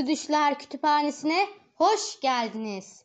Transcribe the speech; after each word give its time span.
Sesli 0.00 0.12
Düşler 0.12 0.58
Kütüphanesi'ne 0.58 1.46
hoş 1.74 2.20
geldiniz. 2.20 3.04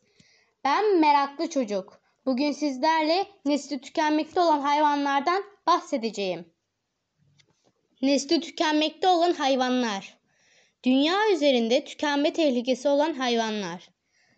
Ben 0.63 0.99
meraklı 0.99 1.49
çocuk. 1.49 2.01
Bugün 2.25 2.51
sizlerle 2.51 3.27
nesli 3.45 3.81
tükenmekte 3.81 4.39
olan 4.39 4.59
hayvanlardan 4.59 5.43
bahsedeceğim. 5.67 6.53
Nesli 8.01 8.39
tükenmekte 8.39 9.07
olan 9.07 9.33
hayvanlar. 9.33 10.17
Dünya 10.83 11.17
üzerinde 11.33 11.85
tükenme 11.85 12.33
tehlikesi 12.33 12.89
olan 12.89 13.13
hayvanlar. 13.13 13.89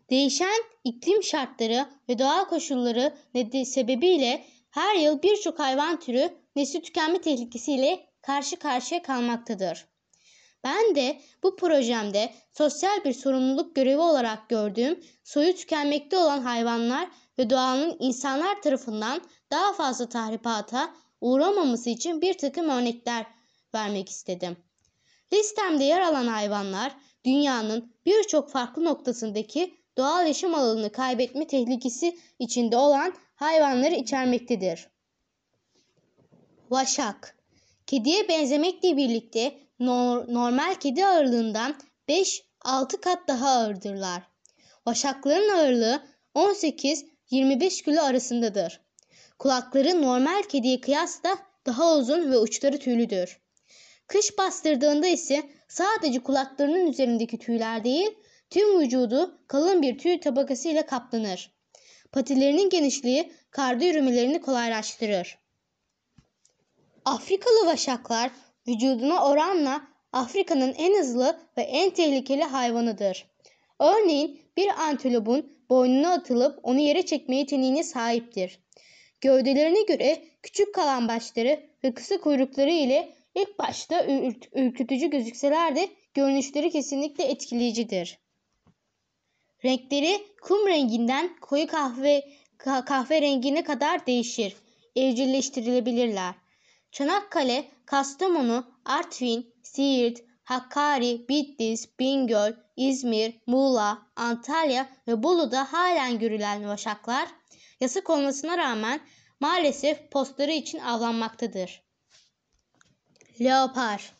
Değişen 0.10 0.64
iklim 0.84 1.24
şartları 1.24 1.86
ve 2.10 2.20
doğal 2.20 2.46
koşulları 2.46 3.18
sebebiyle 3.66 4.46
her 4.70 4.96
yıl 4.96 5.22
birçok 5.22 5.60
hayvan 5.60 6.00
türü 6.00 6.30
nesli 6.56 6.82
tükenme 6.82 7.22
tehlikesiyle 7.22 8.10
karşı 8.22 8.60
karşıya 8.60 9.02
kalmaktadır. 9.02 9.97
Ben 10.64 10.96
de 10.96 11.22
bu 11.44 11.56
projemde 11.56 12.34
sosyal 12.52 13.04
bir 13.06 13.14
sorumluluk 13.14 13.76
görevi 13.76 14.00
olarak 14.00 14.50
gördüğüm 14.50 15.04
soyu 15.24 15.56
tükenmekte 15.56 16.18
olan 16.18 16.42
hayvanlar 16.42 17.10
ve 17.40 17.50
doğanın 17.50 17.98
insanlar 18.00 18.62
tarafından 18.62 19.22
daha 19.52 19.74
fazla 19.74 20.10
tahribata 20.10 20.94
uğramaması 21.22 21.90
için 21.90 22.22
bir 22.22 22.38
takım 22.38 22.70
örnekler 22.70 23.26
vermek 23.76 24.10
istedim. 24.10 24.58
Listemde 25.34 25.84
yer 25.84 26.02
alan 26.02 26.28
hayvanlar 26.28 26.98
dünyanın 27.26 27.94
birçok 28.06 28.50
farklı 28.50 28.84
noktasındaki 28.84 29.78
doğal 29.98 30.28
yaşam 30.28 30.56
alanını 30.56 30.92
kaybetme 30.92 31.48
tehlikesi 31.48 32.18
içinde 32.40 32.78
olan 32.78 33.14
hayvanları 33.36 33.96
içermektedir. 33.96 34.88
Vaşak 36.70 37.38
Kediye 37.88 38.30
benzemekle 38.30 38.98
birlikte 38.98 39.67
normal 39.80 40.76
kedi 40.76 41.06
ağırlığından 41.06 41.76
5-6 42.10 43.02
kat 43.02 43.28
daha 43.28 43.50
ağırdırlar. 43.50 44.24
Vaşakların 44.86 45.50
ağırlığı 45.50 46.02
18-25 46.36 47.84
kilo 47.84 48.02
arasındadır. 48.02 48.82
Kulakları 49.40 50.02
normal 50.02 50.44
kediye 50.44 50.82
kıyasla 50.82 51.38
daha 51.66 51.96
uzun 51.96 52.32
ve 52.32 52.38
uçları 52.38 52.80
tüylüdür. 52.80 53.40
Kış 54.08 54.38
bastırdığında 54.38 55.08
ise 55.08 55.50
sadece 55.68 56.20
kulaklarının 56.20 56.88
üzerindeki 56.88 57.40
tüyler 57.40 57.84
değil, 57.84 58.10
tüm 58.50 58.80
vücudu 58.80 59.40
kalın 59.48 59.82
bir 59.82 59.98
tüy 59.98 60.20
tabakası 60.20 60.70
ile 60.70 60.86
kaplanır. 60.86 61.52
Patilerinin 62.12 62.70
genişliği 62.70 63.34
karda 63.52 63.84
yürümelerini 63.84 64.42
kolaylaştırır. 64.42 65.38
Afrikalı 67.06 67.66
vaşaklar 67.66 68.32
vücuduna 68.68 69.26
oranla 69.26 69.88
Afrika'nın 70.12 70.74
en 70.78 71.00
hızlı 71.00 71.40
ve 71.58 71.62
en 71.62 71.90
tehlikeli 71.90 72.44
hayvanıdır. 72.44 73.26
Örneğin 73.80 74.42
bir 74.58 74.68
antilopun 74.68 75.58
boynuna 75.70 76.14
atılıp 76.14 76.60
onu 76.64 76.80
yere 76.80 77.06
çekme 77.06 77.36
yeteneğine 77.36 77.84
sahiptir. 77.84 78.60
Gövdelerine 79.22 79.82
göre 79.82 80.24
küçük 80.44 80.76
kalan 80.76 81.08
başları 81.08 81.60
ve 81.84 81.94
kısa 81.94 82.18
kuyrukları 82.18 82.72
ile 82.72 83.14
ilk 83.36 83.60
başta 83.60 84.06
ürkütücü 84.54 85.10
gözükseler 85.10 85.76
de 85.76 85.90
görünüşleri 86.14 86.72
kesinlikle 86.72 87.24
etkileyicidir. 87.24 88.20
Renkleri 89.66 90.22
kum 90.42 90.68
renginden 90.68 91.40
koyu 91.42 91.68
kahve 91.68 92.24
kahve 92.58 93.22
rengine 93.22 93.64
kadar 93.64 94.08
değişir. 94.08 94.56
Evcilleştirilebilirler. 94.96 96.34
Çanakkale, 96.92 97.72
Kastamonu, 97.86 98.66
Artvin, 98.86 99.54
Siirt, 99.64 100.24
Hakkari, 100.44 101.30
Bitlis, 101.30 102.00
Bingöl, 102.00 102.54
İzmir, 102.76 103.42
Muğla, 103.48 104.08
Antalya 104.16 104.90
ve 105.08 105.24
Bolu'da 105.24 105.74
halen 105.74 106.20
görülen 106.20 106.68
vaşaklar 106.68 107.28
yasak 107.80 108.10
olmasına 108.10 108.58
rağmen 108.58 109.00
maalesef 109.40 110.12
postları 110.12 110.52
için 110.52 110.80
avlanmaktadır. 110.80 111.84
Leopar 113.42 114.14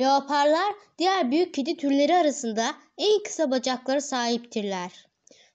Leoparlar 0.00 0.74
diğer 0.98 1.30
büyük 1.30 1.54
kedi 1.54 1.76
türleri 1.76 2.16
arasında 2.16 2.74
en 2.98 3.22
kısa 3.22 3.50
bacaklara 3.50 4.00
sahiptirler. 4.00 5.06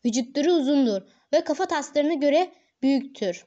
Vücutları 0.06 0.54
uzundur 0.54 1.02
ve 1.34 1.44
kafa 1.44 1.66
taslarına 1.66 2.14
göre 2.14 2.52
büyüktür. 2.82 3.46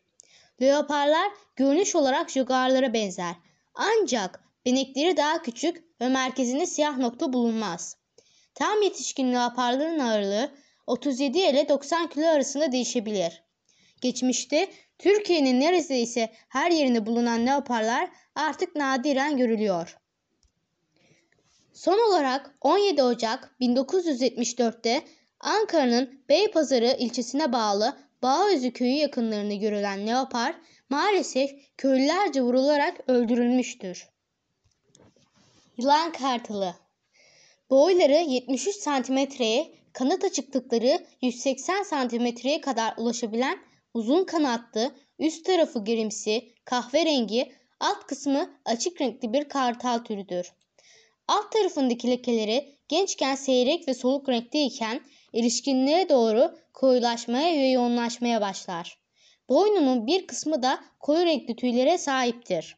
Leoparlar 0.63 1.33
görünüş 1.57 1.95
olarak 1.97 2.31
jaguarlara 2.31 2.93
benzer. 2.93 3.35
Ancak 3.75 4.45
benekleri 4.67 5.17
daha 5.17 5.43
küçük 5.43 5.85
ve 6.01 6.09
merkezinde 6.09 6.67
siyah 6.67 6.99
nokta 6.99 7.33
bulunmaz. 7.33 7.97
Tam 8.55 8.83
yetişkin 8.83 9.33
leoparların 9.33 9.99
ağırlığı 9.99 10.51
37 10.87 11.39
ile 11.39 11.69
90 11.69 12.09
kilo 12.09 12.27
arasında 12.27 12.73
değişebilir. 12.73 13.43
Geçmişte 14.01 14.71
Türkiye'nin 14.99 15.61
neredeyse 15.61 16.33
her 16.49 16.71
yerinde 16.71 17.07
bulunan 17.07 17.47
leoparlar 17.47 18.11
artık 18.35 18.77
nadiren 18.77 19.37
görülüyor. 19.37 19.99
Son 21.73 22.09
olarak 22.09 22.55
17 22.61 23.03
Ocak 23.03 23.55
1974'te 23.61 25.05
Ankara'nın 25.41 26.25
Beypazarı 26.29 26.97
ilçesine 26.99 27.53
bağlı 27.53 27.97
Bağözü 28.25 28.73
köyü 28.73 28.93
yakınlarında 28.93 29.55
görülen 29.55 30.07
leopar 30.07 30.55
maalesef 30.91 31.51
köylülerce 31.77 32.43
vurularak 32.43 33.01
öldürülmüştür. 33.07 34.09
Yılan 35.77 36.12
kartalı 36.12 36.75
Boyları 37.71 38.12
73 38.12 38.77
santimetreye, 38.77 39.75
kanat 39.93 40.25
açıklıkları 40.25 41.07
180 41.23 41.83
santimetreye 41.83 42.61
kadar 42.61 42.95
ulaşabilen 42.97 43.59
uzun 43.95 44.25
kanatlı, 44.25 44.95
üst 45.19 45.45
tarafı 45.47 45.85
grimsi, 45.85 46.53
kahverengi, 46.65 47.53
alt 47.81 48.06
kısmı 48.06 48.51
açık 48.65 49.01
renkli 49.01 49.33
bir 49.33 49.45
kartal 49.45 49.99
türüdür. 49.99 50.53
Alt 51.29 51.53
tarafındaki 51.53 52.11
lekeleri 52.11 52.79
gençken 52.89 53.35
seyrek 53.35 53.89
ve 53.89 53.95
soluk 53.95 54.29
renkteyken 54.29 55.01
erişkinliğe 55.34 56.09
doğru 56.09 56.59
koyulaşmaya 56.72 57.55
ve 57.55 57.67
yoğunlaşmaya 57.67 58.41
başlar. 58.41 58.99
Boynunun 59.49 60.06
bir 60.06 60.27
kısmı 60.27 60.62
da 60.62 60.84
koyu 61.00 61.27
renkli 61.27 61.56
tüylere 61.56 61.99
sahiptir. 61.99 62.77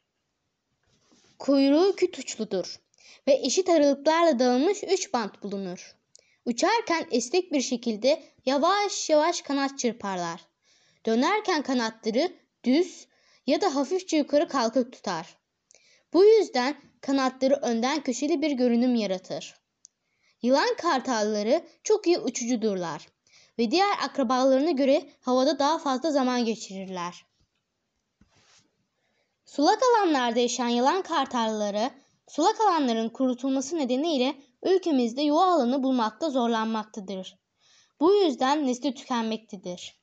Kuyruğu 1.38 1.96
küt 1.96 2.18
uçludur 2.18 2.80
ve 3.28 3.32
eşit 3.32 3.68
aralıklarla 3.68 4.38
dağılmış 4.38 4.84
üç 4.84 5.12
bant 5.12 5.42
bulunur. 5.42 5.96
Uçarken 6.44 7.06
esnek 7.10 7.52
bir 7.52 7.60
şekilde 7.60 8.22
yavaş 8.46 9.10
yavaş 9.10 9.42
kanat 9.42 9.78
çırparlar. 9.78 10.40
Dönerken 11.06 11.62
kanatları 11.62 12.32
düz 12.64 13.06
ya 13.46 13.60
da 13.60 13.74
hafifçe 13.74 14.16
yukarı 14.16 14.48
kalkıp 14.48 14.92
tutar. 14.92 15.36
Bu 16.12 16.24
yüzden 16.24 16.76
kanatları 17.00 17.54
önden 17.54 18.02
köşeli 18.02 18.42
bir 18.42 18.50
görünüm 18.50 18.94
yaratır. 18.94 19.54
Yılan 20.42 20.76
kartalları 20.76 21.66
çok 21.82 22.06
iyi 22.06 22.18
uçucudurlar 22.18 23.08
ve 23.58 23.70
diğer 23.70 23.92
akrabalarına 24.02 24.70
göre 24.70 25.10
havada 25.20 25.58
daha 25.58 25.78
fazla 25.78 26.10
zaman 26.10 26.44
geçirirler. 26.44 27.26
Sulak 29.44 29.78
alanlarda 29.82 30.40
yaşayan 30.40 30.68
yılan 30.68 31.02
kartalları 31.02 31.90
sulak 32.28 32.60
alanların 32.60 33.08
kurutulması 33.08 33.78
nedeniyle 33.78 34.34
ülkemizde 34.62 35.22
yuva 35.22 35.54
alanı 35.54 35.82
bulmakta 35.82 36.30
zorlanmaktadır. 36.30 37.38
Bu 38.00 38.14
yüzden 38.14 38.66
nesli 38.66 38.94
tükenmektedir. 38.94 40.00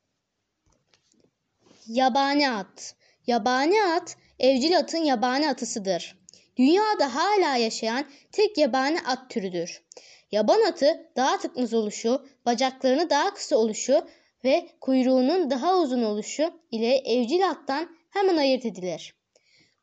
Yabani 1.87 2.49
at 2.49 2.95
Yabani 3.27 3.83
at, 3.83 4.17
evcil 4.39 4.77
atın 4.77 4.97
yabani 4.97 5.49
atısıdır. 5.49 6.17
Dünyada 6.57 7.15
hala 7.15 7.57
yaşayan 7.57 8.05
tek 8.31 8.57
yabani 8.57 9.01
at 9.01 9.29
türüdür. 9.29 9.83
Yaban 10.33 10.61
atı 10.61 11.11
daha 11.15 11.37
tıknız 11.37 11.73
oluşu, 11.73 12.25
bacaklarını 12.45 13.09
daha 13.09 13.33
kısa 13.33 13.55
oluşu 13.57 14.05
ve 14.43 14.69
kuyruğunun 14.81 15.49
daha 15.49 15.77
uzun 15.77 16.03
oluşu 16.03 16.53
ile 16.71 16.95
evcil 16.95 17.49
attan 17.49 17.89
hemen 18.09 18.37
ayırt 18.37 18.65
edilir. 18.65 19.15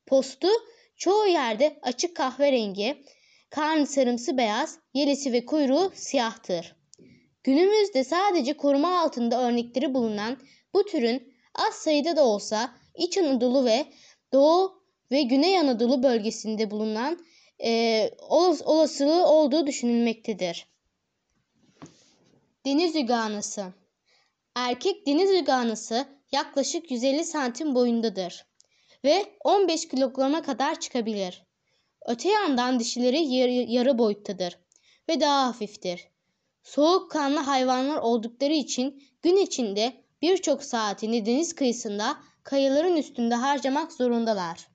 Postu 0.06 0.48
çoğu 0.96 1.26
yerde 1.26 1.78
açık 1.82 2.16
kahverengi, 2.16 3.04
karnı 3.50 3.86
sarımsı 3.86 4.38
beyaz, 4.38 4.78
yelisi 4.94 5.32
ve 5.32 5.44
kuyruğu 5.44 5.92
siyahtır. 5.94 6.76
Günümüzde 7.44 8.04
sadece 8.04 8.56
koruma 8.56 9.00
altında 9.00 9.42
örnekleri 9.42 9.94
bulunan 9.94 10.36
bu 10.74 10.84
türün 10.84 11.34
az 11.54 11.74
sayıda 11.74 12.16
da 12.16 12.24
olsa 12.24 12.74
İç 12.94 13.18
Anadolu 13.18 13.64
ve 13.64 13.86
Doğu 14.32 14.82
ve 15.10 15.22
Güney 15.22 15.58
Anadolu 15.58 16.02
bölgesinde 16.02 16.70
bulunan 16.70 17.18
e, 17.64 18.10
olasılığı 18.64 19.26
olduğu 19.26 19.66
düşünülmektedir. 19.66 20.66
Deniz 22.66 22.96
üganası 22.96 23.72
Erkek 24.54 25.06
deniz 25.06 25.30
üganası 25.30 26.06
yaklaşık 26.32 26.90
150 26.90 27.24
santim 27.24 27.74
boyundadır 27.74 28.46
ve 29.04 29.36
15 29.44 29.88
kilograma 29.88 30.42
kadar 30.42 30.80
çıkabilir. 30.80 31.42
Öte 32.06 32.28
yandan 32.28 32.80
dişileri 32.80 33.26
yarı, 33.34 33.50
yarı 33.50 33.98
boyuttadır. 33.98 34.58
ve 35.08 35.20
daha 35.20 35.46
hafiftir. 35.46 36.08
Soğukkanlı 36.62 37.38
hayvanlar 37.38 37.96
oldukları 37.96 38.52
için 38.52 39.02
gün 39.22 39.36
içinde 39.36 39.92
birçok 40.22 40.64
saatini 40.64 41.26
deniz 41.26 41.54
kıyısında 41.54 42.16
kayaların 42.42 42.96
üstünde 42.96 43.34
harcamak 43.34 43.92
zorundalar. 43.92 44.69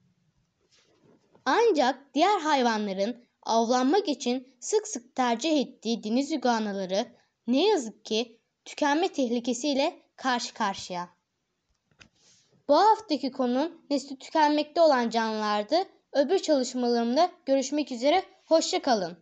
Ancak 1.45 2.13
diğer 2.13 2.39
hayvanların 2.39 3.25
avlanmak 3.43 4.07
için 4.07 4.55
sık 4.59 4.87
sık 4.87 5.15
tercih 5.15 5.61
ettiği 5.61 6.03
deniz 6.03 6.31
iguanaları 6.31 7.05
ne 7.47 7.67
yazık 7.67 8.05
ki 8.05 8.39
tükenme 8.65 9.07
tehlikesiyle 9.07 10.01
karşı 10.15 10.53
karşıya. 10.53 11.09
Bu 12.67 12.75
haftaki 12.75 13.31
konum 13.31 13.71
nesli 13.89 14.17
tükenmekte 14.17 14.81
olan 14.81 15.09
canlılardı. 15.09 15.75
Öbür 16.13 16.39
çalışmalarımda 16.39 17.31
görüşmek 17.45 17.91
üzere. 17.91 18.23
Hoşça 18.45 18.81
kalın. 18.81 19.17